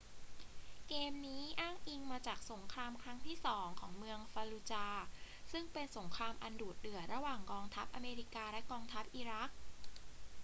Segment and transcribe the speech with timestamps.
[0.87, 5.03] เกมนี้อ้างอิงมาจากสงครามครั้งที่สองของเมืองฟัลลูจาห์
[5.51, 9.49] ซึ่งเป็นสงครามอันดุเดือดระหว่างกองทัพอเมริกาและกองทัพอิรัก